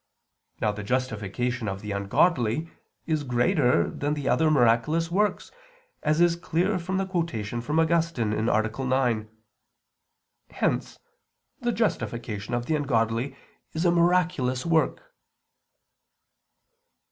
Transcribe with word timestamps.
Now 0.59 0.71
the 0.71 0.81
justification 0.81 1.67
of 1.67 1.81
the 1.81 1.91
ungodly 1.91 2.71
is 3.05 3.23
greater 3.23 3.87
than 3.87 4.15
the 4.15 4.27
other 4.27 4.49
miraculous 4.49 5.11
works, 5.11 5.51
as 6.01 6.19
is 6.19 6.35
clear 6.35 6.79
from 6.79 6.97
the 6.97 7.05
quotation 7.05 7.61
from 7.61 7.77
Augustine 7.79 8.33
(A. 8.33 8.41
9). 8.63 9.29
Hence 10.49 10.97
the 11.59 11.71
justification 11.71 12.55
of 12.55 12.65
the 12.65 12.73
ungodly 12.75 13.35
is 13.73 13.85
a 13.85 13.91
miraculous 13.91 14.65
work. 14.65 15.13